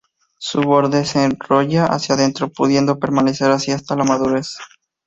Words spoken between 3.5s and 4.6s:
así hasta la madurez.